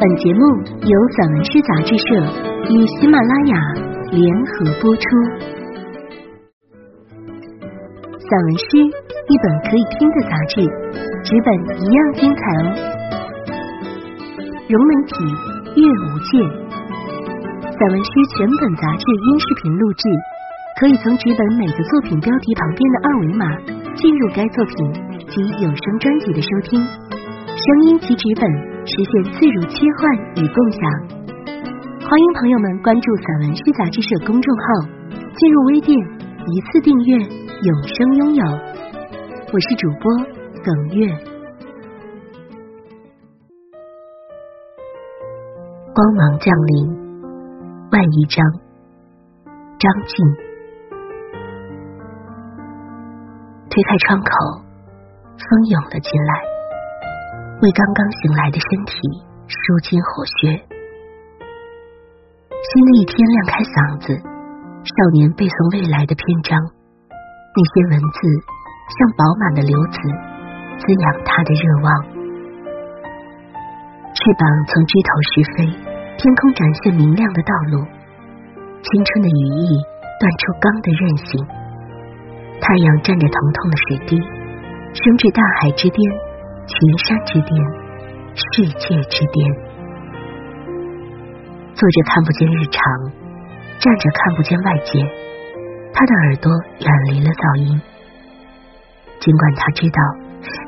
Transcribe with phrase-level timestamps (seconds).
[0.00, 0.40] 本节目
[0.80, 2.08] 由散文诗杂志社
[2.72, 3.54] 与喜马拉雅
[4.10, 5.02] 联合播出。
[8.16, 10.64] 散文诗，一本可以听的杂志，
[11.22, 12.64] 纸本一样精彩哦。
[14.70, 15.20] 融媒体，
[15.76, 16.48] 阅无界。
[17.68, 20.08] 散文诗全本杂志音视频录制，
[20.80, 23.44] 可以从纸本每个作品标题旁边的二维码
[23.96, 24.92] 进入该作品
[25.28, 28.69] 及有声专辑的收听，声音及纸本。
[28.86, 30.80] 实现自如切换与共享，
[32.00, 34.64] 欢迎朋友们关注散文诗杂志社公众号，
[35.36, 38.44] 进入微店一次订阅，永生拥有。
[39.52, 40.10] 我是主播
[40.64, 41.06] 耿月。
[45.92, 46.88] 光芒降临，
[47.92, 48.44] 万一章，
[49.78, 50.26] 张静。
[53.68, 54.30] 推开窗口，
[55.36, 56.49] 风涌了进来。
[57.62, 58.96] 为刚刚醒来的身体
[59.44, 60.64] 舒筋活血。
[62.48, 66.56] 新的一天，亮开嗓子，少年背诵未来的篇章。
[66.56, 68.18] 那些文字
[68.88, 70.00] 像饱满的流子，
[70.80, 71.88] 滋养他的热望。
[74.16, 75.56] 翅膀从枝头试飞，
[76.16, 77.84] 天空展现明亮的道路。
[78.80, 79.76] 青春的羽翼
[80.16, 81.36] 断出钢的韧性。
[82.56, 84.16] 太阳蘸着疼痛的水滴，
[84.96, 86.00] 升至大海之巅。
[86.70, 87.50] 群山之巅，
[88.30, 89.36] 世界之巅。
[91.74, 92.78] 坐着看不见日常，
[93.80, 95.02] 站着看不见外界。
[95.92, 96.46] 他的耳朵
[96.78, 97.74] 远离了噪音。
[99.18, 99.98] 尽管他知道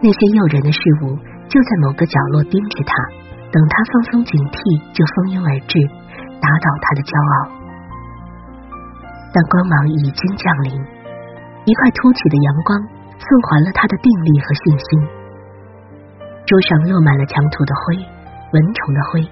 [0.00, 1.14] 那些诱人的事物
[1.52, 2.92] 就在某个角落盯着他，
[3.52, 4.56] 等他放松警惕，
[4.96, 5.76] 就蜂拥而至，
[6.40, 7.34] 打倒他的骄傲。
[9.36, 10.72] 但光芒已经降临，
[11.68, 12.72] 一块凸起的阳光
[13.20, 15.19] 送还了他的定力和信心。
[16.50, 19.22] 桌上落满了墙土的灰、蚊虫的灰、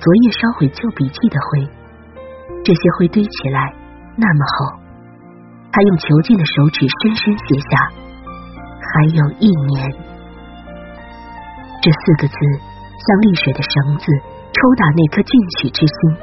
[0.00, 1.68] 昨夜烧毁旧笔记的灰，
[2.64, 3.60] 这些灰堆起来
[4.16, 4.80] 那么厚。
[5.70, 7.92] 他用囚禁的手指深深写下
[8.88, 9.92] ：“还有一年。”
[11.84, 14.08] 这四个字像沥水的绳子，
[14.56, 16.16] 抽打那颗进取之心。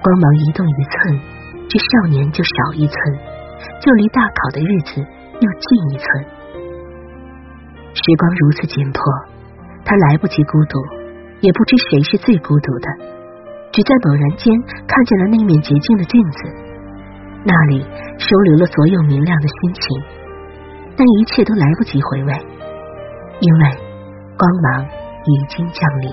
[0.00, 1.20] 光芒移动一寸，
[1.68, 2.96] 这少年就少一寸，
[3.84, 6.37] 就离大考的日子又近一寸。
[7.94, 9.00] 时光如此紧迫，
[9.84, 10.78] 他来不及孤独，
[11.40, 12.86] 也不知谁是最孤独的。
[13.72, 14.52] 只在猛然间
[14.86, 16.38] 看见了那面洁净的镜子，
[17.44, 17.84] 那里
[18.18, 20.02] 收留了所有明亮的心情，
[20.96, 22.32] 但一切都来不及回味，
[23.40, 23.62] 因为
[24.36, 24.86] 光芒
[25.24, 26.10] 已经降临。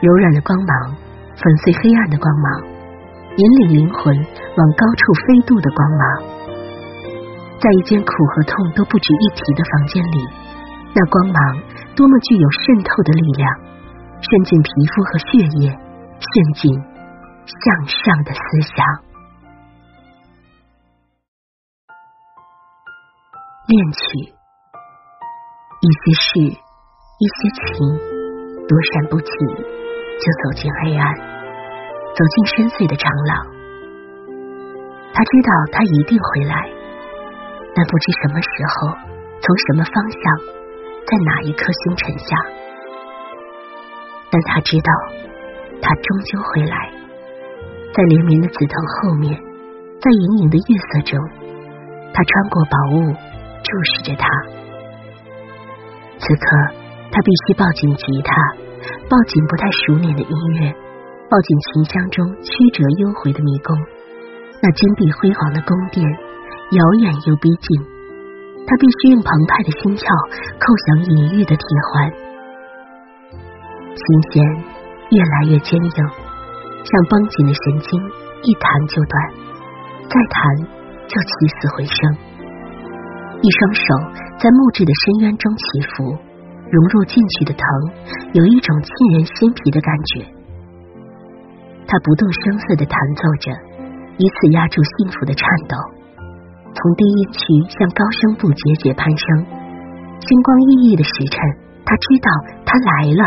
[0.00, 0.96] 柔软的光芒
[1.36, 2.62] 粉碎黑暗的光芒，
[3.36, 6.37] 引领灵魂往高处飞渡的光芒。
[7.60, 10.18] 在一间苦和痛都不值一提的房间里，
[10.94, 11.36] 那光芒
[11.96, 13.50] 多么具有渗透的力量，
[14.22, 16.72] 渗进皮肤和血液，渗进
[17.44, 18.86] 向上的思想。
[23.66, 23.98] 恋曲，
[25.82, 27.98] 一些事，一些情，
[28.68, 31.12] 躲闪不起，就走进黑暗，
[32.14, 33.46] 走进深邃的长廊。
[35.12, 36.77] 他知道，他一定会来。
[37.78, 38.90] 但不知什么时候，
[39.38, 40.20] 从什么方向，
[41.06, 42.34] 在哪一颗星辰下，
[44.32, 44.90] 但他知道，
[45.80, 46.90] 他终究会来，
[47.94, 49.32] 在连绵的紫藤后面，
[50.02, 51.22] 在隐隐的月色中，
[52.12, 53.14] 他穿过宝物，
[53.62, 54.26] 注视着他。
[56.18, 56.74] 此刻，
[57.12, 58.34] 他必须抱紧吉他，
[59.08, 60.74] 抱紧不太熟练的音乐，
[61.30, 63.78] 抱紧琴箱中曲折幽回的迷宫，
[64.60, 66.04] 那金碧辉煌的宫殿。
[66.70, 67.80] 遥远又逼近，
[68.68, 70.04] 他必须用澎湃的心跳
[70.60, 72.12] 叩响隐喻的铁环。
[73.96, 74.44] 琴弦
[75.08, 76.00] 越来越坚硬，
[76.84, 77.96] 像绷紧的神经，
[78.44, 79.16] 一弹就断，
[80.12, 80.36] 再弹
[81.08, 81.96] 就起死回生。
[83.40, 83.82] 一双手
[84.36, 85.64] 在木质的深渊中起
[85.96, 86.12] 伏，
[86.68, 87.64] 融入进去的疼，
[88.36, 90.20] 有一种沁人心脾的感觉。
[91.88, 93.56] 他不动声色的弹奏着，
[94.20, 95.96] 以此压住幸福的颤抖。
[96.74, 97.40] 从低音区
[97.78, 99.26] 向高声部节节攀升，
[100.20, 101.40] 星光熠熠的时辰，
[101.84, 102.28] 他知道
[102.64, 103.24] 他来了，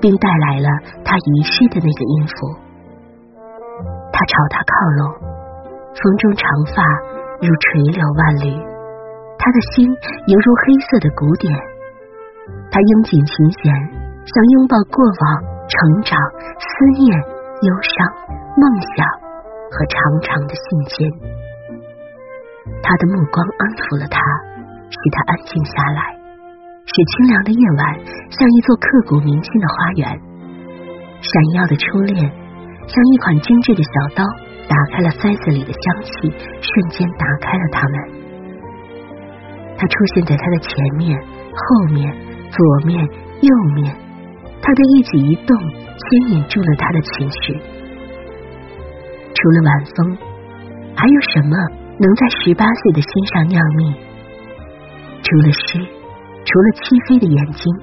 [0.00, 0.68] 并带来了
[1.04, 2.34] 他遗失的那个音符。
[4.12, 5.12] 他朝他靠拢，
[5.92, 6.82] 风中长发
[7.42, 8.48] 如垂柳万缕，
[9.36, 9.84] 他的心
[10.26, 11.52] 犹如黑色的鼓点。
[12.70, 13.74] 他拥紧琴弦，
[14.24, 15.24] 想拥抱过往、
[15.68, 16.16] 成长、
[16.56, 17.92] 思念、忧伤、
[18.56, 18.64] 梦
[18.96, 19.04] 想
[19.68, 21.35] 和长长的信笺。
[22.86, 24.14] 他的目光安抚了他，
[24.86, 26.14] 使他安静下来。
[26.86, 27.82] 使清凉的夜晚
[28.30, 30.06] 像一座刻骨铭心的花园。
[31.18, 32.14] 闪耀的初恋
[32.86, 34.22] 像一款精致的小刀，
[34.70, 36.30] 打开了塞子里的香气，
[36.62, 37.94] 瞬间打开了他们。
[39.74, 42.06] 他出现在他的前面、后面、
[42.54, 43.02] 左面、
[43.42, 43.90] 右面，
[44.62, 47.58] 他的一举一动牵引住了他的情绪。
[49.34, 50.16] 除了晚风，
[50.94, 51.56] 还有什么
[51.98, 53.94] 能在十八岁的心上酿蜜？
[55.22, 55.78] 除了诗，
[56.44, 57.74] 除了漆黑的眼睛，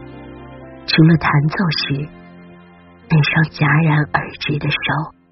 [0.86, 1.58] 除了弹奏
[1.88, 2.08] 时
[3.10, 5.23] 那双戛然而止的手。